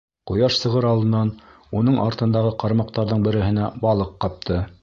[0.29, 1.29] Ҡояш сығыр алдынан
[1.81, 4.61] уның артындағы ҡармаҡтарҙың береһенә балыҡ ҡапты.